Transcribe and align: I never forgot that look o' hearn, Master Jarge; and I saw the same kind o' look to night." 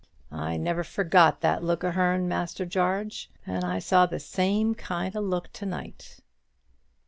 I 0.31 0.57
never 0.57 0.83
forgot 0.83 1.41
that 1.41 1.63
look 1.63 1.83
o' 1.83 1.91
hearn, 1.91 2.27
Master 2.27 2.65
Jarge; 2.65 3.29
and 3.45 3.63
I 3.63 3.77
saw 3.77 4.07
the 4.07 4.19
same 4.19 4.73
kind 4.73 5.15
o' 5.15 5.19
look 5.21 5.53
to 5.53 5.65
night." 5.67 6.21